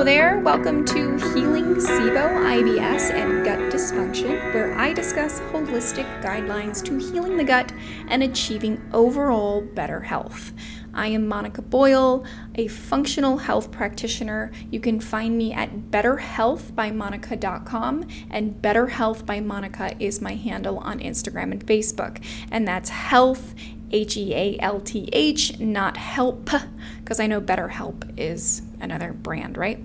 Hello 0.00 0.10
there. 0.10 0.38
Welcome 0.38 0.86
to 0.86 1.18
Healing 1.34 1.74
SIBO, 1.74 2.16
IBS, 2.16 3.10
and 3.10 3.44
Gut 3.44 3.58
Dysfunction, 3.70 4.30
where 4.54 4.72
I 4.72 4.94
discuss 4.94 5.40
holistic 5.52 6.06
guidelines 6.22 6.82
to 6.84 6.96
healing 6.96 7.36
the 7.36 7.44
gut 7.44 7.70
and 8.08 8.22
achieving 8.22 8.80
overall 8.94 9.60
better 9.60 10.00
health. 10.00 10.54
I 11.00 11.06
am 11.06 11.26
Monica 11.26 11.62
Boyle, 11.62 12.26
a 12.56 12.68
functional 12.68 13.38
health 13.38 13.70
practitioner. 13.70 14.52
You 14.70 14.80
can 14.80 15.00
find 15.00 15.38
me 15.38 15.50
at 15.50 15.90
betterhealthbymonica.com, 15.90 18.06
and 18.30 18.60
BetterHealth 18.60 19.24
by 19.24 19.40
Monica 19.40 19.96
is 19.98 20.20
my 20.20 20.34
handle 20.34 20.76
on 20.76 20.98
Instagram 20.98 21.52
and 21.52 21.64
Facebook. 21.64 22.22
And 22.50 22.68
that's 22.68 22.90
health, 22.90 23.54
H 23.90 24.18
E 24.18 24.34
A 24.34 24.58
L 24.60 24.78
T 24.78 25.08
H, 25.14 25.58
not 25.58 25.96
help, 25.96 26.50
because 26.98 27.18
I 27.18 27.26
know 27.26 27.40
BetterHelp 27.40 28.18
is 28.18 28.60
another 28.78 29.14
brand, 29.14 29.56
right? 29.56 29.82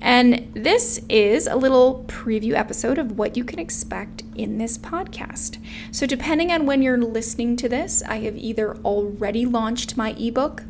And 0.00 0.50
this 0.54 1.00
is 1.08 1.46
a 1.46 1.56
little 1.56 2.04
preview 2.08 2.54
episode 2.54 2.98
of 2.98 3.18
what 3.18 3.36
you 3.36 3.44
can 3.44 3.58
expect 3.58 4.22
in 4.34 4.58
this 4.58 4.78
podcast. 4.78 5.58
So, 5.90 6.06
depending 6.06 6.50
on 6.50 6.64
when 6.64 6.80
you're 6.82 6.98
listening 6.98 7.56
to 7.56 7.68
this, 7.68 8.02
I 8.08 8.20
have 8.20 8.36
either 8.36 8.76
already 8.78 9.44
launched 9.44 9.96
my 9.96 10.12
ebook 10.12 10.64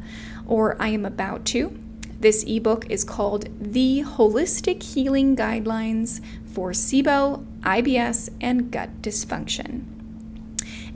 or 0.46 0.80
I 0.82 0.88
am 0.88 1.04
about 1.04 1.44
to. 1.46 1.78
This 2.18 2.44
ebook 2.46 2.90
is 2.90 3.04
called 3.04 3.48
The 3.60 4.02
Holistic 4.04 4.82
Healing 4.82 5.36
Guidelines 5.36 6.20
for 6.44 6.72
SIBO, 6.72 7.46
IBS, 7.62 8.28
and 8.40 8.70
Gut 8.70 9.00
Dysfunction. 9.00 9.89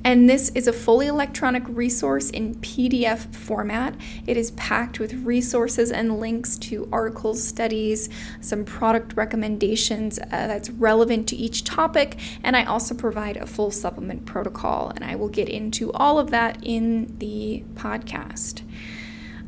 And 0.05 0.29
this 0.29 0.51
is 0.51 0.69
a 0.69 0.73
fully 0.73 1.07
electronic 1.07 1.63
resource 1.67 2.29
in 2.29 2.57
PDF 2.57 3.35
format. 3.35 3.95
It 4.27 4.37
is 4.37 4.51
packed 4.51 5.01
with 5.01 5.15
resources 5.25 5.91
and 5.91 6.21
links 6.21 6.59
to 6.59 6.87
articles, 6.93 7.43
studies, 7.43 8.11
some 8.43 8.67
product 8.67 9.17
recommendations 9.17 10.19
uh, 10.19 10.27
that's 10.31 10.69
relevant 10.69 11.27
to 11.29 11.37
each 11.37 11.65
topic, 11.65 12.19
and 12.43 12.55
I 12.55 12.65
also 12.65 12.95
provide 12.95 13.39
a 13.39 13.47
full 13.47 13.71
supplement 13.71 14.27
protocol, 14.27 14.93
and 14.95 15.03
I 15.03 15.17
will 15.17 15.31
get 15.31 15.49
into 15.49 15.91
all 15.93 16.19
of 16.19 16.31
that 16.31 16.59
in 16.63 17.17
the 17.19 17.65
podcast. 17.75 18.61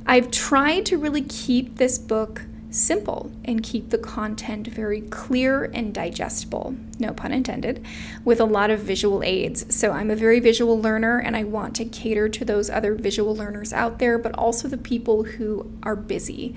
I've 0.07 0.31
tried 0.31 0.87
to 0.87 0.97
really 0.97 1.23
keep 1.23 1.77
this 1.77 1.99
book 1.99 2.43
simple 2.71 3.31
and 3.45 3.63
keep 3.63 3.91
the 3.91 3.99
content 3.99 4.67
very 4.67 5.01
clear 5.01 5.65
and 5.65 5.95
digestible, 5.95 6.77
no 6.99 7.13
pun 7.13 7.33
intended, 7.33 7.85
with 8.25 8.41
a 8.41 8.45
lot 8.45 8.71
of 8.71 8.81
visual 8.81 9.23
aids. 9.23 9.75
So 9.75 9.93
I'm 9.93 10.11
a 10.11 10.17
very 10.17 10.41
visual 10.41 10.81
learner 10.81 11.19
and 11.19 11.37
I 11.37 11.45
want 11.45 11.75
to 11.77 11.85
cater 11.85 12.29
to 12.29 12.45
those 12.45 12.69
other 12.71 12.95
visual 12.95 13.35
learners 13.35 13.73
out 13.73 13.99
there, 13.99 14.19
but 14.19 14.35
also 14.35 14.69
the 14.69 14.79
people 14.79 15.25
who 15.25 15.71
are 15.83 15.97
busy 15.97 16.55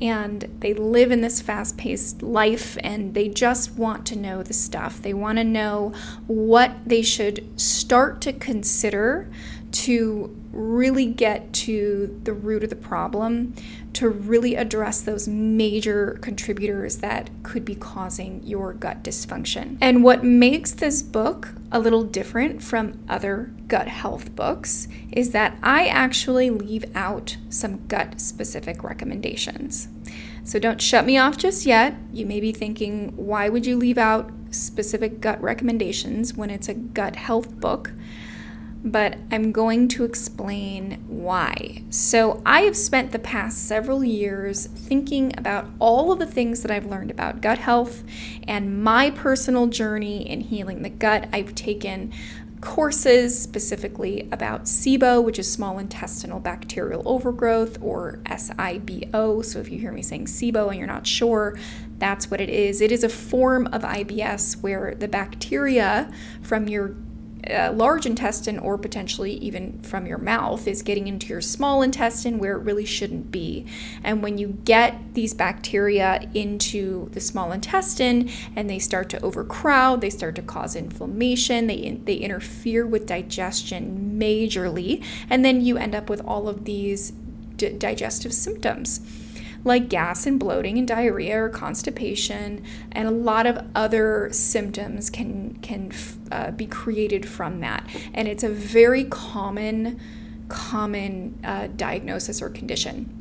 and 0.00 0.50
they 0.58 0.74
live 0.74 1.12
in 1.12 1.20
this 1.20 1.40
fast 1.40 1.78
paced 1.78 2.22
life 2.22 2.76
and 2.82 3.14
they 3.14 3.28
just 3.28 3.72
want 3.72 4.04
to 4.06 4.16
know 4.16 4.42
the 4.42 4.52
stuff. 4.52 5.00
They 5.00 5.14
want 5.14 5.38
to 5.38 5.44
know 5.44 5.94
what 6.26 6.72
they 6.84 7.02
should 7.02 7.48
start 7.60 8.20
to 8.22 8.32
consider 8.32 9.30
to 9.72 10.36
really 10.52 11.06
get 11.06 11.52
to 11.52 12.20
the 12.24 12.32
root 12.32 12.62
of 12.62 12.70
the 12.70 12.76
problem, 12.76 13.54
to 13.94 14.08
really 14.08 14.54
address 14.54 15.00
those 15.00 15.26
major 15.26 16.18
contributors 16.20 16.98
that 16.98 17.30
could 17.42 17.64
be 17.64 17.74
causing 17.74 18.42
your 18.44 18.72
gut 18.74 19.02
dysfunction. 19.02 19.78
And 19.80 20.04
what 20.04 20.24
makes 20.24 20.72
this 20.72 21.02
book 21.02 21.54
a 21.70 21.80
little 21.80 22.04
different 22.04 22.62
from 22.62 23.02
other 23.08 23.50
gut 23.66 23.88
health 23.88 24.36
books 24.36 24.88
is 25.10 25.30
that 25.30 25.56
I 25.62 25.86
actually 25.86 26.50
leave 26.50 26.84
out 26.94 27.36
some 27.48 27.86
gut 27.86 28.20
specific 28.20 28.84
recommendations. 28.84 29.88
So 30.44 30.58
don't 30.58 30.82
shut 30.82 31.06
me 31.06 31.16
off 31.16 31.36
just 31.36 31.64
yet. 31.64 31.94
You 32.12 32.26
may 32.26 32.40
be 32.40 32.52
thinking, 32.52 33.16
why 33.16 33.48
would 33.48 33.64
you 33.64 33.76
leave 33.76 33.98
out 33.98 34.30
specific 34.50 35.20
gut 35.20 35.40
recommendations 35.40 36.34
when 36.34 36.50
it's 36.50 36.68
a 36.68 36.74
gut 36.74 37.16
health 37.16 37.58
book? 37.58 37.92
But 38.84 39.16
I'm 39.30 39.52
going 39.52 39.88
to 39.88 40.04
explain 40.04 41.04
why. 41.06 41.82
So, 41.90 42.42
I 42.44 42.62
have 42.62 42.76
spent 42.76 43.12
the 43.12 43.18
past 43.18 43.66
several 43.66 44.04
years 44.04 44.66
thinking 44.66 45.32
about 45.38 45.66
all 45.78 46.10
of 46.10 46.18
the 46.18 46.26
things 46.26 46.62
that 46.62 46.70
I've 46.70 46.86
learned 46.86 47.10
about 47.10 47.40
gut 47.40 47.58
health 47.58 48.02
and 48.46 48.82
my 48.82 49.10
personal 49.10 49.68
journey 49.68 50.28
in 50.28 50.40
healing 50.40 50.82
the 50.82 50.90
gut. 50.90 51.28
I've 51.32 51.54
taken 51.54 52.12
courses 52.60 53.40
specifically 53.40 54.28
about 54.32 54.64
SIBO, 54.64 55.22
which 55.22 55.38
is 55.38 55.50
small 55.50 55.78
intestinal 55.78 56.40
bacterial 56.40 57.02
overgrowth, 57.04 57.78
or 57.80 58.20
SIBO. 58.24 59.44
So, 59.44 59.60
if 59.60 59.70
you 59.70 59.78
hear 59.78 59.92
me 59.92 60.02
saying 60.02 60.26
SIBO 60.26 60.70
and 60.70 60.78
you're 60.78 60.88
not 60.88 61.06
sure, 61.06 61.56
that's 61.98 62.32
what 62.32 62.40
it 62.40 62.48
is. 62.48 62.80
It 62.80 62.90
is 62.90 63.04
a 63.04 63.08
form 63.08 63.68
of 63.68 63.82
IBS 63.82 64.60
where 64.60 64.96
the 64.96 65.06
bacteria 65.06 66.12
from 66.42 66.66
your 66.66 66.96
large 67.48 68.06
intestine 68.06 68.58
or 68.58 68.78
potentially 68.78 69.32
even 69.34 69.80
from 69.82 70.06
your 70.06 70.18
mouth 70.18 70.68
is 70.68 70.82
getting 70.82 71.08
into 71.08 71.26
your 71.28 71.40
small 71.40 71.82
intestine 71.82 72.38
where 72.38 72.56
it 72.56 72.62
really 72.62 72.84
shouldn't 72.84 73.30
be. 73.30 73.66
And 74.04 74.22
when 74.22 74.38
you 74.38 74.58
get 74.64 75.14
these 75.14 75.34
bacteria 75.34 76.28
into 76.34 77.08
the 77.10 77.20
small 77.20 77.52
intestine 77.52 78.30
and 78.54 78.70
they 78.70 78.78
start 78.78 79.08
to 79.10 79.20
overcrowd, 79.22 80.00
they 80.00 80.10
start 80.10 80.36
to 80.36 80.42
cause 80.42 80.76
inflammation, 80.76 81.66
they, 81.66 82.00
they 82.04 82.14
interfere 82.14 82.86
with 82.86 83.06
digestion 83.06 84.16
majorly, 84.18 85.02
and 85.28 85.44
then 85.44 85.60
you 85.60 85.76
end 85.76 85.94
up 85.94 86.08
with 86.08 86.20
all 86.24 86.48
of 86.48 86.64
these 86.64 87.12
d- 87.56 87.70
digestive 87.70 88.32
symptoms 88.32 89.00
like 89.64 89.88
gas 89.88 90.26
and 90.26 90.40
bloating 90.40 90.78
and 90.78 90.88
diarrhea 90.88 91.44
or 91.44 91.48
constipation, 91.48 92.64
and 92.90 93.08
a 93.08 93.12
lot 93.12 93.46
of 93.46 93.64
other 93.74 94.28
symptoms 94.32 95.10
can 95.10 95.58
can 95.62 95.92
uh, 96.30 96.50
be 96.50 96.66
created 96.66 97.28
from 97.28 97.60
that. 97.60 97.88
And 98.14 98.28
it's 98.28 98.42
a 98.42 98.48
very 98.48 99.04
common 99.04 100.00
common 100.48 101.38
uh, 101.44 101.68
diagnosis 101.76 102.42
or 102.42 102.50
condition. 102.50 103.18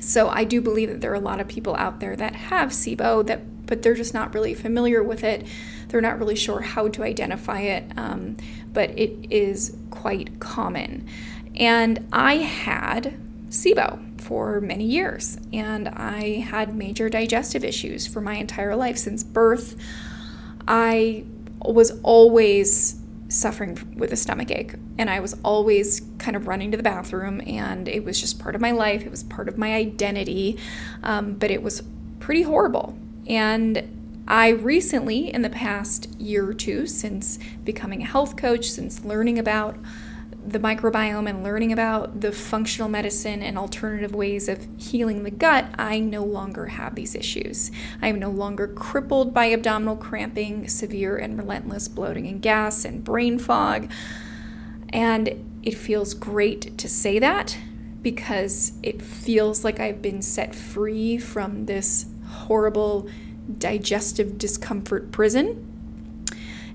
So 0.00 0.28
I 0.28 0.44
do 0.44 0.60
believe 0.60 0.88
that 0.88 1.00
there 1.00 1.10
are 1.10 1.16
a 1.16 1.20
lot 1.20 1.40
of 1.40 1.48
people 1.48 1.74
out 1.76 2.00
there 2.00 2.16
that 2.16 2.34
have 2.34 2.70
SIBO 2.70 3.26
that, 3.26 3.66
but 3.66 3.82
they're 3.82 3.94
just 3.94 4.14
not 4.14 4.32
really 4.34 4.54
familiar 4.54 5.02
with 5.02 5.22
it. 5.22 5.46
They're 5.88 6.00
not 6.00 6.18
really 6.18 6.36
sure 6.36 6.60
how 6.60 6.88
to 6.88 7.02
identify 7.02 7.60
it, 7.60 7.84
um, 7.96 8.36
but 8.72 8.90
it 8.98 9.30
is 9.30 9.76
quite 9.90 10.40
common. 10.40 11.06
And 11.56 12.08
I 12.12 12.36
had 12.36 13.18
SIBO 13.50 14.09
for 14.30 14.60
many 14.60 14.84
years, 14.84 15.38
and 15.52 15.88
I 15.88 16.38
had 16.38 16.72
major 16.72 17.08
digestive 17.08 17.64
issues 17.64 18.06
for 18.06 18.20
my 18.20 18.34
entire 18.34 18.76
life 18.76 18.96
since 18.96 19.24
birth. 19.24 19.74
I 20.68 21.24
was 21.64 21.90
always 22.04 23.00
suffering 23.26 23.96
with 23.96 24.12
a 24.12 24.16
stomach 24.16 24.52
ache, 24.52 24.74
and 24.98 25.10
I 25.10 25.18
was 25.18 25.34
always 25.44 26.02
kind 26.18 26.36
of 26.36 26.46
running 26.46 26.70
to 26.70 26.76
the 26.76 26.82
bathroom, 26.84 27.42
and 27.44 27.88
it 27.88 28.04
was 28.04 28.20
just 28.20 28.38
part 28.38 28.54
of 28.54 28.60
my 28.60 28.70
life. 28.70 29.04
It 29.04 29.10
was 29.10 29.24
part 29.24 29.48
of 29.48 29.58
my 29.58 29.74
identity, 29.74 30.56
um, 31.02 31.32
but 31.32 31.50
it 31.50 31.60
was 31.60 31.82
pretty 32.20 32.42
horrible. 32.42 32.96
And 33.26 34.22
I 34.28 34.50
recently, 34.50 35.34
in 35.34 35.42
the 35.42 35.50
past 35.50 36.08
year 36.20 36.48
or 36.48 36.54
two, 36.54 36.86
since 36.86 37.40
becoming 37.64 38.00
a 38.02 38.06
health 38.06 38.36
coach, 38.36 38.70
since 38.70 39.04
learning 39.04 39.40
about 39.40 39.76
the 40.46 40.58
microbiome 40.58 41.28
and 41.28 41.42
learning 41.42 41.72
about 41.72 42.20
the 42.20 42.32
functional 42.32 42.88
medicine 42.88 43.42
and 43.42 43.58
alternative 43.58 44.14
ways 44.14 44.48
of 44.48 44.66
healing 44.78 45.22
the 45.22 45.30
gut, 45.30 45.66
I 45.78 46.00
no 46.00 46.24
longer 46.24 46.66
have 46.66 46.94
these 46.94 47.14
issues. 47.14 47.70
I 48.00 48.08
am 48.08 48.18
no 48.18 48.30
longer 48.30 48.66
crippled 48.66 49.34
by 49.34 49.52
abdominal 49.52 49.96
cramping, 49.96 50.68
severe 50.68 51.16
and 51.16 51.38
relentless 51.38 51.88
bloating 51.88 52.26
and 52.26 52.40
gas, 52.40 52.84
and 52.84 53.04
brain 53.04 53.38
fog. 53.38 53.90
And 54.90 55.60
it 55.62 55.76
feels 55.76 56.14
great 56.14 56.76
to 56.78 56.88
say 56.88 57.18
that 57.18 57.56
because 58.02 58.72
it 58.82 59.02
feels 59.02 59.62
like 59.62 59.78
I've 59.78 60.00
been 60.00 60.22
set 60.22 60.54
free 60.54 61.18
from 61.18 61.66
this 61.66 62.06
horrible 62.26 63.08
digestive 63.58 64.38
discomfort 64.38 65.12
prison 65.12 65.69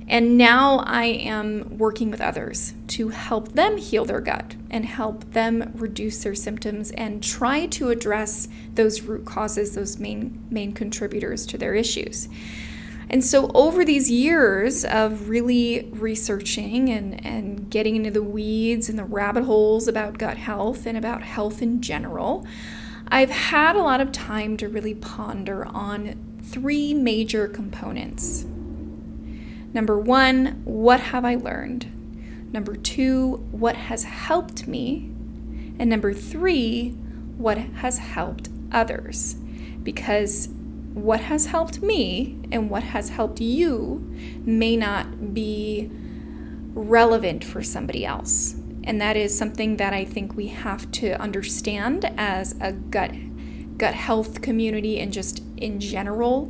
and 0.07 0.38
now 0.38 0.84
I 0.86 1.06
am 1.06 1.78
working 1.78 2.12
with 2.12 2.22
others 2.22 2.74
to 2.90 3.10
help 3.10 3.54
them 3.54 3.78
heal 3.78 4.06
their 4.06 4.22
gut 4.22 4.56
and 4.69 4.86
help 4.86 5.31
them 5.31 5.72
reduce 5.75 6.24
their 6.24 6.36
symptoms 6.36 6.92
and 6.92 7.24
try 7.24 7.66
to 7.68 7.90
address 7.90 8.48
those 8.75 9.02
root 9.02 9.25
causes, 9.25 9.74
those 9.74 9.98
main 9.98 10.46
main 10.52 10.74
contributors 10.74 11.46
to 11.48 11.57
their 11.57 11.74
issues. 11.74 12.30
And 13.10 13.24
so 13.24 13.52
over 13.54 13.86
these 13.86 14.10
years 14.10 14.84
of 14.86 15.30
really 15.30 15.90
researching 15.92 16.90
and, 16.90 17.24
and 17.25 17.69
getting 17.69 17.96
into 17.96 18.12
the 18.12 18.24
weeds 18.24 18.90
and 18.90 18.98
the 18.98 19.04
rabbit 19.04 19.44
holes 19.44 19.88
about 19.88 20.18
gut 20.18 20.38
health 20.38 20.86
and 20.86 20.98
about 20.98 21.22
health 21.22 21.62
in 21.62 21.81
general, 21.81 22.48
I've 23.08 23.30
had 23.30 23.75
a 23.75 23.81
lot 23.81 24.01
of 24.01 24.12
time 24.12 24.58
to 24.58 24.68
really 24.68 24.96
ponder 24.96 25.66
on 25.66 26.40
three 26.42 26.94
major 26.94 27.48
components 27.48 28.46
Number 29.75 30.00
one, 30.00 30.62
what 30.63 31.01
have 31.01 31.25
I 31.25 31.36
learned? 31.36 31.92
Number 32.54 32.77
two, 32.77 33.45
what 33.51 33.75
has 33.75 34.06
helped 34.06 34.69
me? 34.69 35.12
And 35.77 35.89
number 35.89 36.13
three, 36.13 36.92
what 37.36 37.57
has 37.57 37.98
helped 37.98 38.48
others? 38.72 39.33
Because 39.83 40.48
what 40.94 41.19
has 41.19 41.48
helped 41.48 41.81
me 41.81 42.38
and 42.54 42.69
what 42.69 42.83
has 42.83 43.10
helped 43.10 43.42
you 43.42 44.16
may 44.45 44.77
not 44.77 45.33
be 45.33 45.92
relevant 46.74 47.44
for 47.44 47.62
somebody 47.62 48.06
else. 48.06 48.56
And 48.86 49.01
that 49.01 49.18
is 49.18 49.38
something 49.38 49.75
that 49.75 49.94
I 49.94 50.06
think 50.06 50.38
we 50.38 50.48
have 50.48 50.89
to 50.92 51.19
understand 51.19 52.10
as 52.18 52.56
a 52.62 52.72
gut 52.72 53.12
gut 53.77 53.94
health 53.94 54.42
community 54.42 55.01
and 55.01 55.12
just 55.12 55.44
in 55.57 55.81
general. 55.81 56.50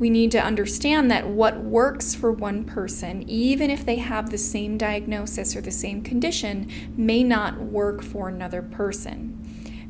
We 0.00 0.08
need 0.08 0.30
to 0.30 0.42
understand 0.42 1.10
that 1.10 1.28
what 1.28 1.58
works 1.58 2.14
for 2.14 2.32
one 2.32 2.64
person, 2.64 3.22
even 3.28 3.68
if 3.68 3.84
they 3.84 3.96
have 3.96 4.30
the 4.30 4.38
same 4.38 4.78
diagnosis 4.78 5.54
or 5.54 5.60
the 5.60 5.70
same 5.70 6.00
condition, 6.00 6.70
may 6.96 7.22
not 7.22 7.60
work 7.60 8.02
for 8.02 8.30
another 8.30 8.62
person 8.62 9.36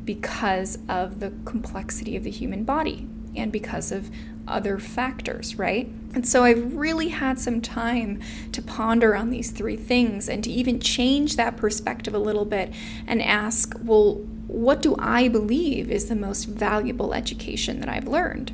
because 0.03 0.79
of 0.89 1.21
the 1.21 1.31
complexity 1.45 2.17
of 2.17 2.25
the 2.25 2.29
human 2.29 2.65
body 2.65 3.07
and 3.37 3.53
because 3.53 3.93
of 3.93 4.11
other 4.49 4.79
factors, 4.79 5.55
right? 5.55 5.87
And 6.13 6.27
so 6.27 6.43
I've 6.43 6.75
really 6.75 7.07
had 7.07 7.39
some 7.39 7.61
time 7.61 8.19
to 8.51 8.61
ponder 8.61 9.15
on 9.15 9.29
these 9.29 9.51
three 9.51 9.77
things 9.77 10.27
and 10.27 10.43
to 10.43 10.51
even 10.51 10.81
change 10.81 11.37
that 11.37 11.55
perspective 11.55 12.13
a 12.13 12.19
little 12.19 12.43
bit 12.43 12.73
and 13.07 13.21
ask, 13.21 13.75
well, 13.81 14.15
what 14.47 14.81
do 14.81 14.93
I 14.99 15.29
believe 15.29 15.89
is 15.89 16.09
the 16.09 16.15
most 16.15 16.45
valuable 16.49 17.13
education 17.13 17.79
that 17.79 17.87
I've 17.87 18.09
learned? 18.09 18.51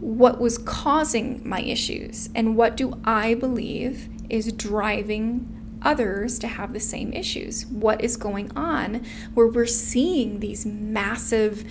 What 0.00 0.40
was 0.40 0.58
causing 0.58 1.40
my 1.46 1.60
issues? 1.60 2.30
And 2.34 2.56
what 2.56 2.76
do 2.76 2.98
I 3.04 3.34
believe 3.34 4.08
is 4.28 4.52
driving 4.52 5.78
others 5.82 6.38
to 6.38 6.48
have 6.48 6.72
the 6.72 6.80
same 6.80 7.12
issues? 7.12 7.66
What 7.66 8.02
is 8.02 8.16
going 8.16 8.50
on 8.56 9.04
where 9.34 9.46
we're 9.46 9.66
seeing 9.66 10.40
these 10.40 10.66
massive 10.66 11.64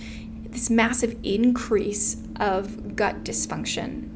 this 0.50 0.68
massive 0.68 1.16
increase 1.22 2.16
of 2.36 2.96
gut 2.96 3.24
dysfunction? 3.24 4.08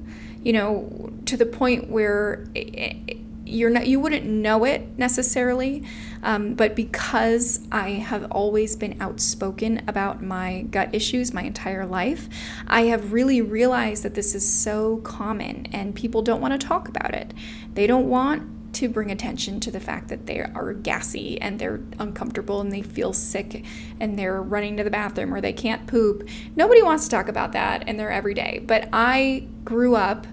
You 0.42 0.52
know, 0.52 1.12
to 1.26 1.36
the 1.36 1.46
point 1.46 1.88
where 1.88 2.46
eh, 2.54 2.64
eh, 3.08 3.14
you're 3.54 3.70
not 3.70 3.86
you 3.86 4.00
wouldn't 4.00 4.24
know 4.24 4.64
it 4.64 4.98
necessarily 4.98 5.82
um, 6.22 6.54
but 6.54 6.74
because 6.74 7.60
i 7.70 7.90
have 7.90 8.30
always 8.30 8.76
been 8.76 9.00
outspoken 9.00 9.82
about 9.86 10.22
my 10.22 10.62
gut 10.70 10.88
issues 10.92 11.32
my 11.32 11.42
entire 11.42 11.86
life 11.86 12.28
i 12.66 12.82
have 12.82 13.12
really 13.12 13.40
realized 13.40 14.02
that 14.02 14.14
this 14.14 14.34
is 14.34 14.46
so 14.46 14.98
common 14.98 15.66
and 15.72 15.94
people 15.94 16.22
don't 16.22 16.40
want 16.40 16.58
to 16.58 16.66
talk 16.66 16.88
about 16.88 17.14
it 17.14 17.32
they 17.74 17.86
don't 17.86 18.08
want 18.08 18.50
to 18.74 18.88
bring 18.88 19.10
attention 19.10 19.60
to 19.60 19.70
the 19.70 19.80
fact 19.80 20.08
that 20.08 20.26
they 20.26 20.40
are 20.40 20.74
gassy 20.74 21.40
and 21.40 21.58
they're 21.58 21.80
uncomfortable 21.98 22.60
and 22.60 22.72
they 22.72 22.82
feel 22.82 23.12
sick 23.12 23.64
and 24.00 24.18
they're 24.18 24.42
running 24.42 24.76
to 24.76 24.84
the 24.84 24.90
bathroom 24.90 25.32
or 25.32 25.40
they 25.40 25.52
can't 25.52 25.86
poop. 25.86 26.28
Nobody 26.56 26.82
wants 26.82 27.04
to 27.04 27.10
talk 27.10 27.28
about 27.28 27.52
that 27.52 27.88
in 27.88 27.96
their 27.96 28.10
everyday. 28.10 28.58
But 28.66 28.88
I 28.92 29.46
grew 29.64 29.94
up 29.94 30.26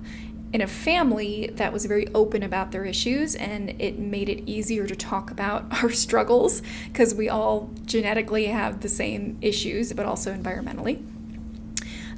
in 0.53 0.61
a 0.61 0.67
family 0.67 1.49
that 1.55 1.71
was 1.71 1.85
very 1.85 2.07
open 2.13 2.43
about 2.43 2.71
their 2.71 2.83
issues 2.83 3.35
and 3.35 3.69
it 3.81 3.97
made 3.97 4.27
it 4.27 4.43
easier 4.49 4.85
to 4.85 4.95
talk 4.95 5.31
about 5.31 5.65
our 5.83 5.89
struggles 5.89 6.61
because 6.87 7.15
we 7.15 7.29
all 7.29 7.69
genetically 7.85 8.45
have 8.45 8.81
the 8.81 8.89
same 8.89 9.37
issues, 9.41 9.93
but 9.93 10.05
also 10.05 10.33
environmentally. 10.33 11.03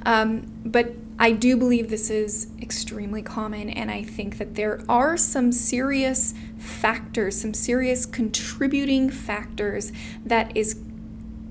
Um, 0.06 0.46
but 0.64 0.94
I 1.18 1.30
do 1.32 1.56
believe 1.56 1.90
this 1.90 2.10
is 2.10 2.48
extremely 2.60 3.22
common, 3.22 3.70
and 3.70 3.90
I 3.90 4.02
think 4.02 4.38
that 4.38 4.56
there 4.56 4.82
are 4.88 5.16
some 5.16 5.52
serious 5.52 6.34
factors, 6.58 7.40
some 7.40 7.54
serious 7.54 8.04
contributing 8.04 9.10
factors 9.10 9.92
that 10.26 10.54
is 10.56 10.80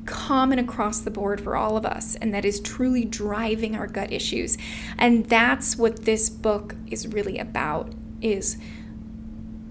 common 0.05 0.59
across 0.59 0.99
the 0.99 1.11
board 1.11 1.41
for 1.41 1.55
all 1.55 1.77
of 1.77 1.85
us, 1.85 2.15
and 2.15 2.33
that 2.33 2.45
is 2.45 2.59
truly 2.59 3.05
driving 3.05 3.75
our 3.75 3.87
gut 3.87 4.11
issues. 4.11 4.57
And 4.97 5.25
that's 5.25 5.77
what 5.77 6.05
this 6.05 6.29
book 6.29 6.75
is 6.87 7.07
really 7.07 7.37
about 7.39 7.93
is 8.21 8.57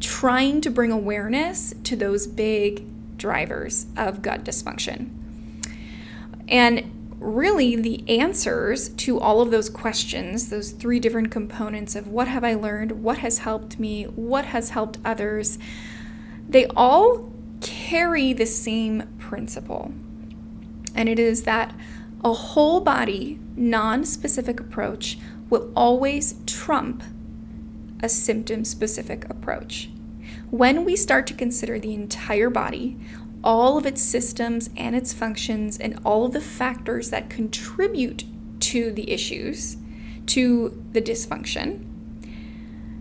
trying 0.00 0.60
to 0.60 0.70
bring 0.70 0.90
awareness 0.90 1.74
to 1.84 1.96
those 1.96 2.26
big 2.26 2.84
drivers 3.16 3.86
of 3.96 4.22
gut 4.22 4.44
dysfunction. 4.44 5.10
And 6.48 7.16
really 7.18 7.76
the 7.76 8.04
answers 8.08 8.88
to 8.88 9.20
all 9.20 9.40
of 9.40 9.50
those 9.50 9.70
questions, 9.70 10.50
those 10.50 10.72
three 10.72 10.98
different 10.98 11.30
components 11.30 11.94
of 11.94 12.08
what 12.08 12.26
have 12.28 12.42
I 12.42 12.54
learned, 12.54 13.02
what 13.02 13.18
has 13.18 13.38
helped 13.38 13.78
me, 13.78 14.04
what 14.04 14.46
has 14.46 14.70
helped 14.70 14.98
others, 15.04 15.58
they 16.48 16.66
all 16.66 17.32
carry 17.60 18.32
the 18.32 18.46
same 18.46 19.14
principle. 19.18 19.94
And 20.94 21.08
it 21.08 21.18
is 21.18 21.42
that 21.44 21.74
a 22.24 22.32
whole 22.32 22.80
body, 22.80 23.38
non 23.56 24.04
specific 24.04 24.60
approach 24.60 25.18
will 25.50 25.72
always 25.74 26.36
trump 26.46 27.02
a 28.02 28.08
symptom 28.08 28.64
specific 28.64 29.28
approach. 29.28 29.90
When 30.50 30.84
we 30.84 30.96
start 30.96 31.26
to 31.28 31.34
consider 31.34 31.78
the 31.78 31.94
entire 31.94 32.50
body, 32.50 32.98
all 33.44 33.76
of 33.76 33.86
its 33.86 34.02
systems 34.02 34.70
and 34.76 34.94
its 34.94 35.12
functions 35.12 35.78
and 35.78 35.98
all 36.04 36.26
of 36.26 36.32
the 36.32 36.40
factors 36.40 37.10
that 37.10 37.28
contribute 37.28 38.24
to 38.60 38.92
the 38.92 39.10
issues, 39.10 39.76
to 40.26 40.82
the 40.92 41.02
dysfunction, 41.02 41.84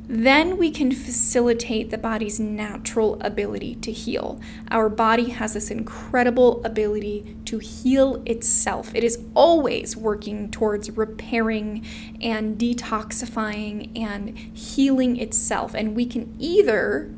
then 0.07 0.57
we 0.57 0.71
can 0.71 0.91
facilitate 0.91 1.89
the 1.89 1.97
body's 1.97 2.39
natural 2.39 3.17
ability 3.21 3.75
to 3.75 3.91
heal. 3.91 4.41
Our 4.69 4.89
body 4.89 5.29
has 5.29 5.53
this 5.53 5.71
incredible 5.71 6.63
ability 6.65 7.37
to 7.45 7.59
heal 7.59 8.21
itself. 8.25 8.93
It 8.93 9.03
is 9.03 9.23
always 9.35 9.95
working 9.95 10.51
towards 10.51 10.89
repairing 10.91 11.85
and 12.21 12.57
detoxifying 12.57 13.97
and 13.97 14.37
healing 14.37 15.17
itself. 15.17 15.73
And 15.73 15.95
we 15.95 16.05
can 16.05 16.35
either 16.39 17.13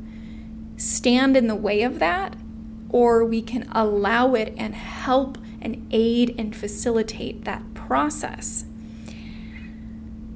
stand 0.76 1.36
in 1.36 1.48
the 1.48 1.56
way 1.56 1.82
of 1.82 1.98
that 1.98 2.36
or 2.90 3.24
we 3.24 3.42
can 3.42 3.68
allow 3.72 4.34
it 4.34 4.54
and 4.56 4.74
help 4.74 5.38
and 5.60 5.86
aid 5.90 6.34
and 6.38 6.54
facilitate 6.54 7.44
that 7.44 7.74
process. 7.74 8.66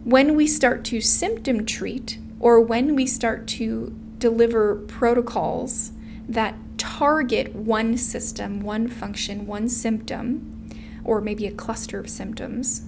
When 0.05 0.35
we 0.35 0.47
start 0.47 0.85
to 0.87 1.01
symptom 1.01 1.67
treat, 1.67 2.19
or 2.41 2.61
when 2.61 2.95
we 2.95 3.07
start 3.07 3.47
to 3.47 3.95
deliver 4.19 4.77
protocols 4.77 5.93
that 6.29 6.55
target 6.77 7.55
one 7.55 7.97
system, 7.97 8.61
one 8.61 8.89
function, 8.89 9.47
one 9.47 9.69
symptom, 9.69 10.69
or 11.05 11.21
maybe 11.21 11.47
a 11.47 11.53
cluster 11.53 11.99
of 11.99 12.09
symptoms, 12.09 12.83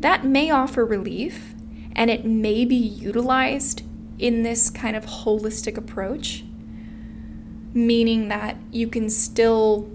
that 0.00 0.24
may 0.24 0.50
offer 0.50 0.84
relief 0.84 1.54
and 1.94 2.10
it 2.10 2.24
may 2.24 2.64
be 2.64 2.74
utilized 2.74 3.82
in 4.18 4.42
this 4.42 4.70
kind 4.70 4.96
of 4.96 5.06
holistic 5.06 5.76
approach 5.76 6.44
meaning 7.74 8.28
that 8.28 8.56
you 8.70 8.86
can 8.86 9.08
still 9.08 9.90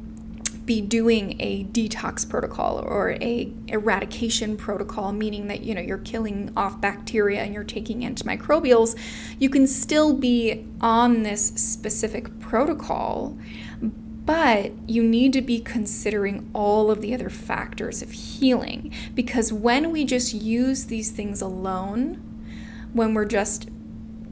be 0.68 0.82
doing 0.82 1.36
a 1.40 1.64
detox 1.64 2.30
protocol 2.30 2.78
or 2.78 3.12
a 3.22 3.52
eradication 3.70 4.56
protocol 4.56 5.12
meaning 5.12 5.48
that 5.48 5.64
you 5.64 5.74
know 5.74 5.82
you're 5.82 5.98
killing 5.98 6.52
off 6.56 6.80
bacteria 6.80 7.42
and 7.42 7.54
you're 7.54 7.64
taking 7.64 8.02
antimicrobials 8.02 8.96
you 9.40 9.50
can 9.50 9.66
still 9.66 10.14
be 10.14 10.68
on 10.82 11.24
this 11.24 11.48
specific 11.56 12.40
protocol 12.40 13.36
but 14.28 14.74
you 14.90 15.02
need 15.04 15.32
to 15.32 15.42
be 15.42 15.62
considering 15.62 16.50
all 16.54 16.92
of 16.92 17.00
the 17.00 17.14
other 17.14 17.30
factors 17.30 18.02
of 18.02 18.12
healing. 18.12 18.94
Because 19.16 19.54
when 19.54 19.90
we 19.90 20.04
just 20.04 20.34
use 20.34 20.88
these 20.88 21.12
things 21.12 21.42
alone 21.42 22.22
when 22.92 23.14
we're 23.14 23.26
just 23.26 23.70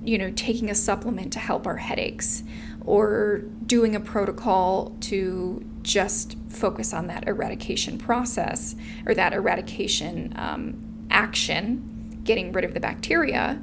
you 0.03 0.17
know 0.17 0.31
taking 0.35 0.69
a 0.69 0.75
supplement 0.75 1.33
to 1.33 1.39
help 1.39 1.65
our 1.65 1.77
headaches 1.77 2.43
or 2.85 3.39
doing 3.65 3.95
a 3.95 3.99
protocol 3.99 4.95
to 5.01 5.65
just 5.81 6.37
focus 6.49 6.93
on 6.93 7.07
that 7.07 7.27
eradication 7.27 7.97
process 7.97 8.75
or 9.05 9.13
that 9.13 9.33
eradication 9.33 10.33
um, 10.35 11.07
action, 11.09 12.19
getting 12.23 12.51
rid 12.51 12.63
of 12.63 12.73
the 12.73 12.79
bacteria, 12.79 13.61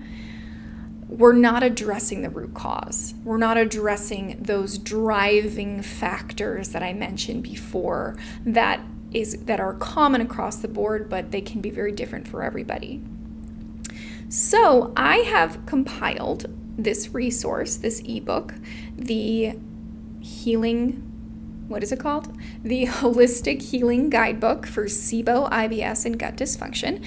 we're 1.08 1.34
not 1.34 1.62
addressing 1.62 2.22
the 2.22 2.30
root 2.30 2.54
cause. 2.54 3.14
We're 3.22 3.36
not 3.36 3.58
addressing 3.58 4.38
those 4.40 4.78
driving 4.78 5.82
factors 5.82 6.70
that 6.70 6.82
I 6.82 6.94
mentioned 6.94 7.42
before 7.42 8.16
that 8.46 8.80
is 9.12 9.44
that 9.44 9.60
are 9.60 9.74
common 9.74 10.22
across 10.22 10.56
the 10.56 10.68
board, 10.68 11.10
but 11.10 11.30
they 11.30 11.42
can 11.42 11.60
be 11.60 11.68
very 11.68 11.92
different 11.92 12.26
for 12.26 12.42
everybody. 12.42 13.02
So, 14.30 14.94
I 14.96 15.18
have 15.18 15.66
compiled 15.66 16.46
this 16.76 17.10
resource, 17.14 17.76
this 17.76 18.00
ebook, 18.06 18.54
the 18.96 19.54
healing 20.20 21.08
what 21.68 21.82
is 21.82 21.90
it 21.90 22.00
called? 22.00 22.36
The 22.62 22.86
Holistic 22.86 23.62
Healing 23.62 24.10
Guidebook 24.10 24.66
for 24.66 24.84
SIBO, 24.84 25.50
IBS, 25.50 26.04
and 26.04 26.18
Gut 26.18 26.36
Dysfunction. 26.36 27.02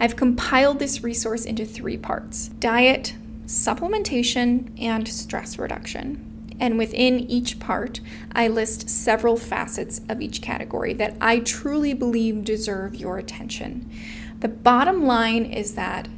I've 0.00 0.16
compiled 0.16 0.78
this 0.78 1.02
resource 1.02 1.44
into 1.44 1.66
three 1.66 1.98
parts 1.98 2.48
diet, 2.48 3.14
supplementation, 3.46 4.70
and 4.80 5.06
stress 5.06 5.58
reduction. 5.58 6.22
And 6.58 6.78
within 6.78 7.20
each 7.20 7.58
part, 7.58 8.00
I 8.32 8.48
list 8.48 8.88
several 8.88 9.36
facets 9.36 10.00
of 10.08 10.22
each 10.22 10.40
category 10.40 10.94
that 10.94 11.16
I 11.20 11.40
truly 11.40 11.92
believe 11.92 12.44
deserve 12.44 12.94
your 12.94 13.18
attention. 13.18 13.90
The 14.40 14.48
bottom 14.48 15.04
line 15.04 15.44
is 15.44 15.74
that 15.74 16.08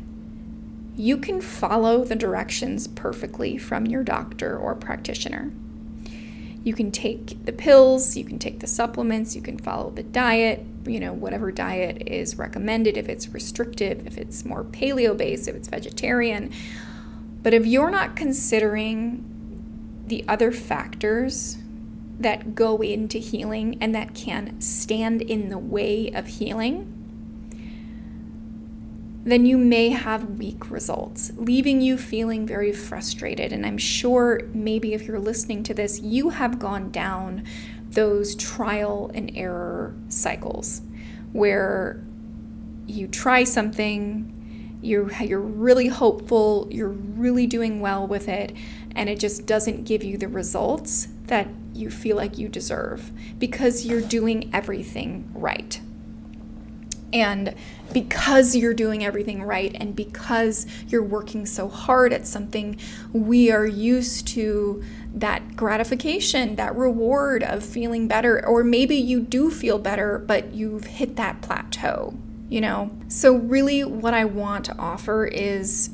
you 0.99 1.17
can 1.17 1.41
follow 1.41 2.05
the 2.05 2.17
directions 2.17 2.89
perfectly 2.89 3.57
from 3.57 3.87
your 3.87 4.03
doctor 4.03 4.59
or 4.59 4.75
practitioner. 4.75 5.53
You 6.65 6.75
can 6.75 6.91
take 6.91 7.45
the 7.45 7.53
pills, 7.53 8.17
you 8.17 8.25
can 8.25 8.41
take 8.41 8.59
the 8.59 8.67
supplements, 8.67 9.37
you 9.37 9.41
can 9.41 9.59
follow 9.59 9.91
the 9.91 10.03
diet, 10.03 10.67
you 10.85 10.99
know, 10.99 11.13
whatever 11.13 11.53
diet 11.53 12.03
is 12.09 12.37
recommended, 12.37 12.97
if 12.97 13.09
it's 13.09 13.29
restrictive, 13.29 14.09
if 14.09 14.19
it's 14.19 14.45
more 14.45 14.65
paleo 14.65 15.17
based, 15.17 15.47
if 15.47 15.55
it's 15.55 15.69
vegetarian. 15.69 16.53
But 17.43 17.55
if 17.55 17.65
you're 17.65 17.91
not 17.91 18.17
considering 18.17 20.05
the 20.09 20.25
other 20.27 20.51
factors 20.51 21.59
that 22.19 22.57
go 22.57 22.79
into 22.79 23.19
healing 23.19 23.79
and 23.81 23.95
that 23.95 24.17
can 24.17 24.61
stand 24.61 25.23
in 25.23 25.49
the 25.49 25.59
way 25.59 26.11
of 26.11 26.27
healing, 26.27 26.98
then 29.31 29.47
you 29.47 29.59
may 29.59 29.91
have 29.91 30.39
weak 30.39 30.71
results, 30.71 31.33
leaving 31.37 31.81
you 31.81 31.99
feeling 31.99 32.47
very 32.47 32.73
frustrated. 32.73 33.53
And 33.53 33.67
I'm 33.67 33.79
sure 33.79 34.43
maybe 34.53 34.95
if 34.95 35.03
you're 35.03 35.19
listening 35.19 35.63
to 35.65 35.75
this, 35.75 36.01
you 36.01 36.31
have 36.31 36.59
gone 36.59 36.91
down 36.91 37.45
those 37.91 38.35
trial 38.35 39.11
and 39.15 39.31
error 39.35 39.95
cycles 40.09 40.83
where 41.33 42.05
you 42.87 43.07
try 43.07 43.45
something, 43.45 44.79
you're, 44.83 45.11
you're 45.23 45.41
really 45.41 45.89
hopeful, 45.89 46.69
you're 46.71 46.89
really 46.89 47.47
doing 47.47 47.81
well 47.81 48.07
with 48.07 48.29
it, 48.29 48.55
and 48.95 49.09
it 49.09 49.19
just 49.19 49.47
doesn't 49.47 49.85
give 49.85 50.03
you 50.03 50.17
the 50.17 50.29
results 50.29 51.09
that 51.25 51.49
you 51.75 51.91
feel 51.91 52.17
like 52.17 52.39
you 52.39 52.49
deserve 52.49 53.11
because 53.39 53.87
you're 53.87 54.01
doing 54.01 54.51
everything 54.53 55.31
right. 55.35 55.81
And 57.13 57.55
because 57.93 58.55
you're 58.55 58.75
doing 58.75 59.05
everything 59.05 59.43
right 59.43 59.75
and 59.75 59.97
because 59.97 60.67
you're 60.89 61.03
working 61.03 61.47
so 61.47 61.69
hard 61.69 62.13
at 62.13 62.27
something, 62.27 62.79
we 63.13 63.51
are 63.51 63.67
used 63.67 64.27
to 64.29 64.83
that 65.15 65.57
gratification, 65.57 66.57
that 66.57 66.77
reward 66.77 67.43
of 67.43 67.65
feeling 67.65 68.09
better. 68.09 68.45
Or 68.47 68.63
maybe 68.63 68.97
you 68.97 69.21
do 69.21 69.51
feel 69.51 69.79
better, 69.79 70.19
but 70.19 70.53
you've 70.53 70.85
hit 70.85 71.17
that 71.17 71.41
plateau, 71.41 72.15
you 72.49 72.61
know? 72.61 72.91
So, 73.09 73.35
really, 73.35 73.85
what 73.85 74.13
I 74.13 74.27
want 74.27 74.67
to 74.67 74.77
offer 74.79 75.25
is 75.25 75.91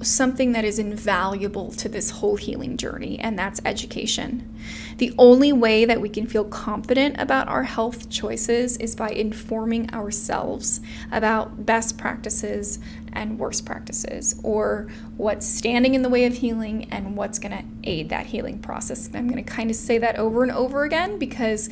something 0.00 0.52
that 0.52 0.64
is 0.64 0.78
invaluable 0.78 1.72
to 1.72 1.88
this 1.88 2.10
whole 2.10 2.36
healing 2.36 2.76
journey, 2.76 3.18
and 3.18 3.38
that's 3.38 3.60
education. 3.64 4.54
The 4.98 5.12
only 5.18 5.52
way 5.52 5.84
that 5.84 6.00
we 6.00 6.08
can 6.08 6.26
feel 6.26 6.44
confident 6.44 7.16
about 7.18 7.48
our 7.48 7.64
health 7.64 8.08
choices 8.08 8.76
is 8.76 8.94
by 8.94 9.10
informing 9.10 9.92
ourselves 9.92 10.80
about 11.10 11.66
best 11.66 11.98
practices 11.98 12.78
and 13.12 13.38
worst 13.38 13.66
practices, 13.66 14.40
or 14.44 14.88
what's 15.16 15.46
standing 15.46 15.94
in 15.94 16.02
the 16.02 16.08
way 16.08 16.24
of 16.24 16.34
healing 16.34 16.84
and 16.92 17.16
what's 17.16 17.38
going 17.38 17.56
to 17.56 17.64
aid 17.82 18.08
that 18.10 18.26
healing 18.26 18.60
process. 18.60 19.10
I'm 19.12 19.28
going 19.28 19.42
to 19.42 19.50
kind 19.50 19.70
of 19.70 19.76
say 19.76 19.98
that 19.98 20.16
over 20.16 20.42
and 20.42 20.52
over 20.52 20.84
again 20.84 21.18
because 21.18 21.68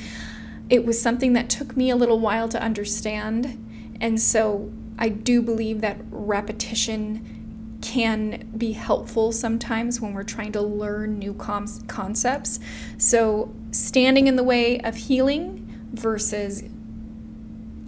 it 0.68 0.84
was 0.84 1.00
something 1.00 1.32
that 1.34 1.48
took 1.48 1.76
me 1.76 1.90
a 1.90 1.96
little 1.96 2.18
while 2.18 2.48
to 2.48 2.60
understand. 2.60 3.96
And 4.00 4.20
so 4.20 4.72
I 4.98 5.10
do 5.10 5.42
believe 5.42 5.80
that 5.82 5.98
repetition 6.10 7.35
can 7.82 8.50
be 8.56 8.72
helpful 8.72 9.32
sometimes 9.32 10.00
when 10.00 10.12
we're 10.12 10.22
trying 10.22 10.52
to 10.52 10.60
learn 10.60 11.18
new 11.18 11.34
com- 11.34 11.68
concepts. 11.86 12.58
So, 12.98 13.54
standing 13.70 14.26
in 14.26 14.36
the 14.36 14.42
way 14.42 14.80
of 14.80 14.96
healing 14.96 15.88
versus 15.92 16.64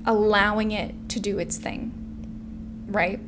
allowing 0.04 0.73
it 0.73 0.95
to 1.11 1.21
do 1.21 1.38
its 1.38 1.57
thing, 1.57 1.92
right? 2.88 3.21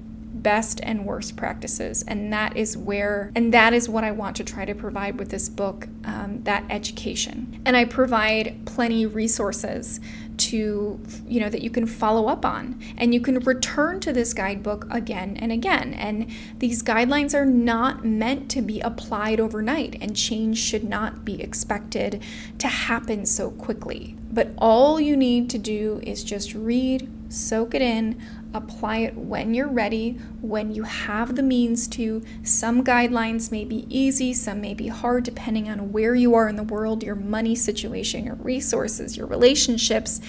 Best 0.42 0.80
and 0.82 1.04
worst 1.04 1.36
practices. 1.36 2.02
And 2.08 2.32
that 2.32 2.56
is 2.56 2.76
where, 2.76 3.30
and 3.34 3.52
that 3.52 3.74
is 3.74 3.88
what 3.88 4.04
I 4.04 4.10
want 4.12 4.36
to 4.36 4.44
try 4.44 4.64
to 4.64 4.74
provide 4.74 5.18
with 5.18 5.30
this 5.30 5.48
book 5.48 5.88
um, 6.04 6.42
that 6.44 6.64
education. 6.70 7.60
And 7.66 7.76
I 7.76 7.84
provide 7.84 8.62
plenty 8.64 9.04
resources 9.04 10.00
to 10.40 10.98
you 11.26 11.38
know 11.38 11.50
that 11.50 11.62
you 11.62 11.70
can 11.70 11.86
follow 11.86 12.26
up 12.26 12.44
on 12.44 12.80
and 12.96 13.12
you 13.12 13.20
can 13.20 13.38
return 13.40 14.00
to 14.00 14.12
this 14.12 14.32
guidebook 14.32 14.86
again 14.90 15.36
and 15.36 15.52
again 15.52 15.92
and 15.94 16.30
these 16.58 16.82
guidelines 16.82 17.34
are 17.34 17.44
not 17.44 18.04
meant 18.04 18.50
to 18.50 18.62
be 18.62 18.80
applied 18.80 19.38
overnight 19.38 19.96
and 20.00 20.16
change 20.16 20.58
should 20.58 20.84
not 20.84 21.24
be 21.24 21.42
expected 21.42 22.22
to 22.58 22.68
happen 22.68 23.26
so 23.26 23.50
quickly 23.50 24.16
but 24.32 24.48
all 24.56 24.98
you 24.98 25.16
need 25.16 25.50
to 25.50 25.58
do 25.58 26.00
is 26.02 26.24
just 26.24 26.54
read 26.54 27.08
soak 27.28 27.74
it 27.74 27.82
in 27.82 28.20
apply 28.52 28.98
it 28.98 29.16
when 29.16 29.54
you're 29.54 29.68
ready, 29.68 30.18
when 30.40 30.74
you 30.74 30.82
have 30.82 31.36
the 31.36 31.42
means 31.42 31.86
to. 31.86 32.22
Some 32.42 32.82
guidelines 32.82 33.52
may 33.52 33.64
be 33.64 33.86
easy, 33.88 34.32
some 34.32 34.60
may 34.60 34.74
be 34.74 34.88
hard, 34.88 35.24
depending 35.24 35.68
on 35.68 35.92
where 35.92 36.14
you 36.14 36.34
are 36.34 36.48
in 36.48 36.56
the 36.56 36.62
world, 36.62 37.02
your 37.02 37.14
money 37.14 37.54
situation, 37.54 38.24
your 38.24 38.34
resources, 38.36 39.16
your 39.16 39.26
relationships. 39.26 40.20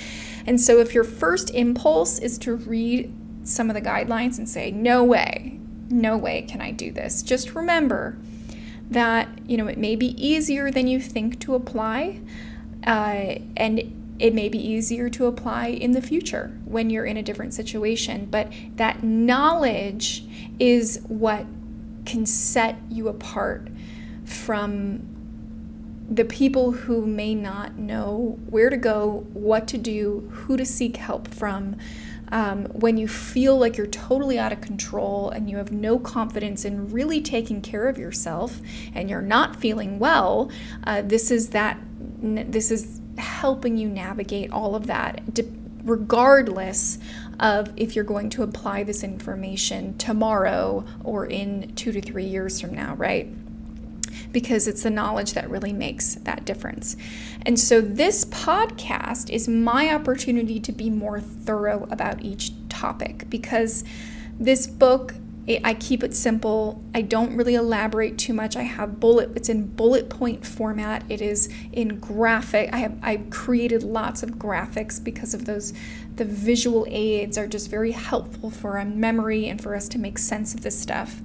And 0.45 0.59
so, 0.59 0.79
if 0.79 0.93
your 0.93 1.03
first 1.03 1.49
impulse 1.51 2.19
is 2.19 2.37
to 2.39 2.55
read 2.55 3.13
some 3.43 3.69
of 3.69 3.75
the 3.75 3.81
guidelines 3.81 4.37
and 4.37 4.47
say, 4.47 4.71
no 4.71 5.03
way, 5.03 5.59
no 5.89 6.17
way 6.17 6.43
can 6.43 6.61
I 6.61 6.71
do 6.71 6.91
this, 6.91 7.21
just 7.21 7.55
remember 7.55 8.17
that 8.89 9.29
you 9.47 9.55
know 9.55 9.67
it 9.67 9.77
may 9.77 9.95
be 9.95 10.07
easier 10.21 10.69
than 10.69 10.85
you 10.85 10.99
think 10.99 11.39
to 11.39 11.55
apply 11.55 12.19
uh, 12.85 13.35
and 13.55 13.79
it 14.19 14.35
may 14.35 14.49
be 14.49 14.59
easier 14.59 15.09
to 15.09 15.25
apply 15.25 15.67
in 15.67 15.93
the 15.93 16.01
future 16.01 16.55
when 16.65 16.91
you're 16.91 17.05
in 17.05 17.17
a 17.17 17.23
different 17.23 17.53
situation. 17.55 18.27
But 18.29 18.53
that 18.75 19.03
knowledge 19.03 20.23
is 20.59 21.01
what 21.07 21.45
can 22.05 22.27
set 22.27 22.77
you 22.89 23.07
apart 23.07 23.69
from 24.23 25.01
the 26.11 26.25
people 26.25 26.73
who 26.73 27.05
may 27.05 27.33
not 27.33 27.77
know 27.77 28.37
where 28.49 28.69
to 28.69 28.75
go, 28.75 29.25
what 29.31 29.65
to 29.69 29.77
do, 29.77 30.29
who 30.31 30.57
to 30.57 30.65
seek 30.65 30.97
help 30.97 31.29
from. 31.29 31.77
Um, 32.33 32.65
when 32.65 32.97
you 32.97 33.07
feel 33.07 33.57
like 33.57 33.77
you're 33.77 33.87
totally 33.87 34.37
out 34.37 34.51
of 34.51 34.59
control 34.61 35.29
and 35.29 35.49
you 35.49 35.57
have 35.57 35.71
no 35.71 35.99
confidence 35.99 36.63
in 36.65 36.89
really 36.89 37.21
taking 37.21 37.61
care 37.61 37.87
of 37.87 37.97
yourself 37.97 38.61
and 38.93 39.09
you're 39.09 39.21
not 39.21 39.55
feeling 39.55 39.99
well, 39.99 40.51
uh, 40.85 41.01
this 41.01 41.31
is 41.31 41.49
that. 41.49 41.79
This 42.23 42.69
is 42.69 43.01
helping 43.17 43.77
you 43.77 43.89
navigate 43.89 44.51
all 44.51 44.75
of 44.75 44.87
that, 44.87 45.21
regardless 45.83 46.99
of 47.39 47.73
if 47.75 47.95
you're 47.95 48.05
going 48.05 48.29
to 48.29 48.43
apply 48.43 48.83
this 48.83 49.03
information 49.03 49.97
tomorrow 49.97 50.85
or 51.03 51.25
in 51.25 51.73
two 51.75 51.91
to 51.91 51.99
three 51.99 52.25
years 52.25 52.61
from 52.61 52.75
now, 52.75 52.93
right? 52.93 53.27
Because 54.31 54.67
it's 54.67 54.83
the 54.83 54.89
knowledge 54.89 55.33
that 55.33 55.49
really 55.49 55.73
makes 55.73 56.15
that 56.15 56.45
difference. 56.45 56.95
And 57.43 57.59
so, 57.59 57.81
this 57.81 58.25
podcast 58.25 59.29
is 59.29 59.47
my 59.47 59.93
opportunity 59.93 60.59
to 60.59 60.71
be 60.71 60.89
more 60.89 61.19
thorough 61.19 61.87
about 61.91 62.21
each 62.21 62.51
topic 62.69 63.29
because 63.29 63.83
this 64.39 64.67
book 64.67 65.13
I 65.47 65.73
keep 65.73 66.03
it 66.03 66.13
simple. 66.13 66.83
I 66.93 67.01
don't 67.01 67.35
really 67.35 67.55
elaborate 67.55 68.17
too 68.19 68.33
much. 68.33 68.55
I 68.55 68.61
have 68.61 68.99
bullet 68.99 69.31
it's 69.35 69.49
in 69.49 69.67
bullet 69.67 70.07
point 70.07 70.45
format. 70.45 71.03
It 71.09 71.19
is 71.19 71.49
in 71.73 71.99
graphic. 71.99 72.69
I 72.71 72.77
have 72.77 72.97
I've 73.01 73.29
created 73.31 73.81
lots 73.81 74.21
of 74.21 74.31
graphics 74.31 75.03
because 75.03 75.33
of 75.33 75.45
those 75.45 75.73
the 76.15 76.25
visual 76.25 76.85
aids 76.89 77.37
are 77.37 77.47
just 77.47 77.71
very 77.71 77.91
helpful 77.91 78.51
for 78.51 78.77
a 78.77 78.85
memory 78.85 79.47
and 79.47 79.59
for 79.59 79.75
us 79.75 79.87
to 79.89 79.97
make 79.97 80.19
sense 80.19 80.53
of 80.53 80.61
this 80.61 80.79
stuff. 80.79 81.21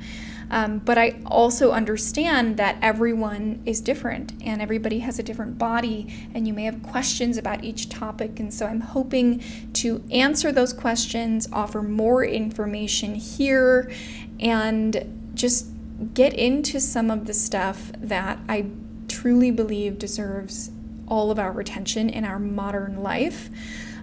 Um, 0.51 0.79
but 0.79 0.97
I 0.97 1.21
also 1.27 1.73
understand 1.73 2.57
that 2.57 2.77
everyone 2.81 3.63
is 3.67 3.81
different 3.81 4.33
and 4.45 4.63
everybody 4.63 5.01
has 5.01 5.19
a 5.19 5.23
different 5.23 5.59
body, 5.59 6.31
and 6.35 6.47
you 6.47 6.55
may 6.55 6.65
have 6.65 6.83
questions 6.83 7.37
about 7.37 7.65
each 7.65 7.89
topic. 7.89 8.39
And 8.39 8.53
so 8.53 8.67
I'm 8.67 8.81
hoping 8.81 9.43
to 9.75 10.05
answer 10.11 10.53
those 10.53 10.73
questions, 10.73 11.49
offer 11.53 11.83
more 11.83 12.25
information 12.25 13.17
here, 13.17 13.91
and 14.39 15.33
just 15.35 15.67
get 16.15 16.33
into 16.35 16.79
some 16.81 17.11
of 17.11 17.27
the 17.27 17.35
stuff 17.35 17.91
that 17.99 18.39
I 18.49 18.67
truly 19.09 19.51
believe 19.51 19.99
deserves 19.99 20.71
all 21.09 21.31
of 21.31 21.39
our 21.39 21.59
attention 21.61 22.11
in 22.11 22.25
our 22.25 22.39
modern 22.39 23.03
life. 23.03 23.51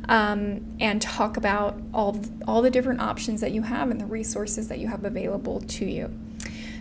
Um, 0.10 0.76
and 0.82 1.02
talk 1.02 1.38
about 1.38 1.80
all 1.94 2.20
all 2.46 2.62
the 2.62 2.70
different 2.70 3.00
options 3.00 3.40
that 3.40 3.54
you 3.54 3.62
have 3.62 3.90
and 3.90 4.02
the 4.02 4.06
resources 4.06 4.68
that 4.68 4.80
you 4.80 4.90
have 4.90 5.06
available 5.06 5.62
to 5.62 5.86
you. 5.86 6.14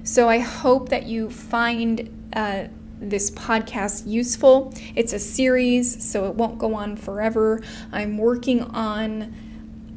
So 0.04 0.28
I 0.28 0.38
hope 0.38 0.88
that 0.88 1.06
you 1.06 1.30
find 1.30 2.28
uh, 2.32 2.64
this 2.98 3.30
podcast 3.30 4.06
useful. 4.06 4.74
It's 4.96 5.12
a 5.12 5.18
series, 5.18 6.04
so 6.04 6.26
it 6.26 6.34
won't 6.34 6.58
go 6.58 6.74
on 6.74 6.96
forever. 6.96 7.60
I'm 7.92 8.18
working 8.18 8.62
on 8.62 9.32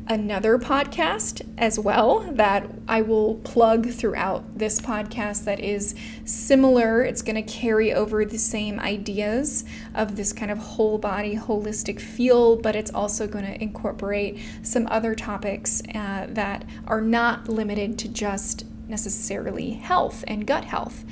another 0.08 0.60
podcast 0.60 1.42
as 1.58 1.80
well 1.80 2.20
that 2.34 2.70
I 2.88 3.02
will 3.02 3.36
plug 3.36 3.90
throughout 3.90 4.60
this 4.60 4.80
podcast 4.80 5.46
that 5.46 5.60
is 5.60 5.96
similar. 6.24 7.02
It's 7.02 7.24
going 7.24 7.44
to 7.44 7.52
carry 7.52 7.92
over 7.92 8.24
the 8.26 8.38
same 8.38 8.80
ideas 8.80 9.66
of 9.96 10.16
this 10.16 10.32
kind 10.32 10.52
of 10.52 10.60
whole 10.60 11.00
body, 11.00 11.36
holistic 11.36 12.00
feel, 12.00 12.56
but 12.56 12.76
it's 12.76 12.94
also 12.94 13.26
going 13.26 13.46
to 13.46 13.60
incorporate 13.60 14.40
some 14.62 14.86
other 14.92 15.16
topics 15.16 15.82
uh, 15.96 16.28
that 16.30 16.64
are 16.86 17.02
not 17.02 17.50
limited 17.50 17.98
to 17.98 18.08
just 18.08 18.66
necessarily 18.88 19.72
health 19.72 20.24
and 20.27 20.46
gut 20.46 20.65
health. 20.65 21.06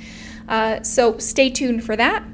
Uh, 0.48 0.82
so 0.82 1.18
stay 1.18 1.50
tuned 1.50 1.84
for 1.84 1.96
that. 1.96 2.24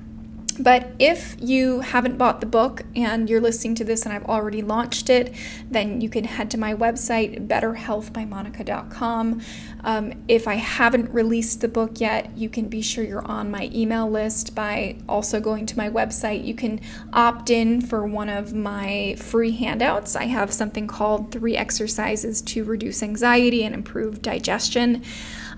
But 0.61 0.93
if 0.99 1.37
you 1.40 1.81
haven't 1.81 2.19
bought 2.19 2.40
the 2.40 2.47
book 2.47 2.83
and 2.95 3.31
you're 3.31 3.40
listening 3.40 3.75
to 3.76 3.85
this 3.85 4.05
and 4.05 4.12
I've 4.12 4.26
already 4.26 4.61
launched 4.61 5.09
it, 5.09 5.35
then 5.71 6.02
you 6.02 6.11
can 6.11 6.25
head 6.25 6.50
to 6.50 6.59
my 6.59 6.75
website, 6.75 7.49
betterhealthbymonica.com. 7.49 9.40
Um, 9.83 10.12
if 10.29 10.47
I 10.47 10.57
haven't 10.57 11.11
released 11.14 11.62
the 11.62 11.69
book 11.69 11.99
yet, 11.99 12.37
you 12.37 12.50
can 12.50 12.69
be 12.69 12.83
sure 12.83 13.02
you're 13.02 13.26
on 13.26 13.50
my 13.50 13.71
email 13.73 14.09
list 14.11 14.55
by 14.55 14.99
also 15.09 15.40
going 15.40 15.64
to 15.64 15.79
my 15.79 15.88
website. 15.88 16.45
You 16.45 16.55
can 16.55 16.83
opt 17.14 17.49
in 17.49 17.81
for 17.81 18.07
one 18.07 18.29
of 18.29 18.52
my 18.52 19.17
free 19.19 19.52
handouts. 19.52 20.14
I 20.14 20.25
have 20.25 20.52
something 20.52 20.87
called 20.87 21.33
Three 21.33 21.57
Exercises 21.57 22.43
to 22.43 22.64
Reduce 22.64 23.02
Anxiety 23.02 23.64
and 23.64 23.75
Improve 23.75 24.21
Digestion 24.21 25.02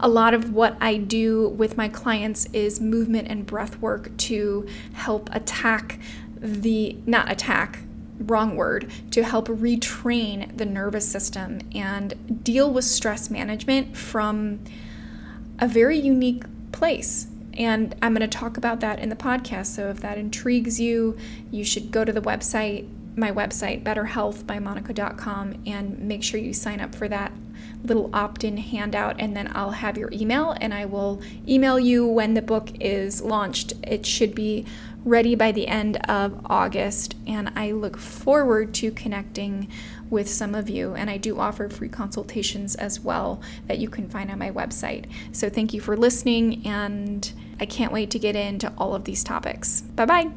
a 0.02 0.08
lot 0.08 0.34
of 0.34 0.52
what 0.52 0.76
I 0.80 0.96
do 0.96 1.48
with 1.50 1.76
my 1.76 1.88
clients 1.88 2.46
is 2.46 2.80
movement 2.80 3.28
and 3.28 3.46
breath 3.46 3.78
work 3.78 4.14
to 4.18 4.66
help 4.94 5.30
attack 5.32 6.00
the, 6.36 6.96
not 7.06 7.30
attack, 7.30 7.78
wrong 8.18 8.56
word, 8.56 8.90
to 9.12 9.22
help 9.22 9.46
retrain 9.46 10.56
the 10.58 10.66
nervous 10.66 11.08
system 11.08 11.60
and 11.72 12.42
deal 12.44 12.70
with 12.70 12.84
stress 12.84 13.30
management 13.30 13.96
from 13.96 14.60
a 15.60 15.68
very 15.68 15.98
unique 15.98 16.44
place. 16.72 17.28
And 17.54 17.94
I'm 18.02 18.14
going 18.14 18.28
to 18.28 18.38
talk 18.38 18.56
about 18.56 18.80
that 18.80 18.98
in 18.98 19.08
the 19.08 19.16
podcast. 19.16 19.66
So 19.66 19.88
if 19.88 20.00
that 20.00 20.18
intrigues 20.18 20.80
you, 20.80 21.16
you 21.50 21.64
should 21.64 21.92
go 21.92 22.04
to 22.04 22.12
the 22.12 22.22
website, 22.22 22.88
my 23.16 23.30
website, 23.30 23.84
betterhealthbymonica.com, 23.84 25.62
and 25.66 25.98
make 26.00 26.24
sure 26.24 26.40
you 26.40 26.52
sign 26.52 26.80
up 26.80 26.94
for 26.94 27.08
that 27.08 27.30
little 27.84 28.10
opt 28.12 28.44
in 28.44 28.56
handout, 28.56 29.16
and 29.18 29.36
then 29.36 29.50
I'll 29.54 29.72
have 29.72 29.98
your 29.98 30.10
email 30.12 30.54
and 30.60 30.72
I 30.72 30.84
will 30.84 31.20
email 31.48 31.78
you 31.78 32.06
when 32.06 32.34
the 32.34 32.42
book 32.42 32.70
is 32.80 33.22
launched. 33.22 33.72
It 33.82 34.06
should 34.06 34.34
be 34.34 34.64
ready 35.04 35.34
by 35.34 35.50
the 35.50 35.66
end 35.66 35.96
of 36.08 36.40
August, 36.46 37.16
and 37.26 37.50
I 37.56 37.72
look 37.72 37.96
forward 37.96 38.72
to 38.74 38.90
connecting 38.92 39.68
with 40.08 40.28
some 40.28 40.54
of 40.54 40.68
you. 40.68 40.94
And 40.94 41.10
I 41.10 41.16
do 41.16 41.40
offer 41.40 41.68
free 41.68 41.88
consultations 41.88 42.74
as 42.76 43.00
well 43.00 43.40
that 43.66 43.78
you 43.78 43.88
can 43.88 44.08
find 44.08 44.30
on 44.30 44.38
my 44.38 44.50
website. 44.50 45.06
So 45.32 45.48
thank 45.48 45.74
you 45.74 45.80
for 45.80 45.96
listening, 45.96 46.64
and 46.66 47.32
I 47.58 47.66
can't 47.66 47.92
wait 47.92 48.10
to 48.12 48.18
get 48.18 48.36
into 48.36 48.72
all 48.78 48.94
of 48.94 49.04
these 49.04 49.24
topics. 49.24 49.80
Bye 49.80 50.06
bye. 50.06 50.30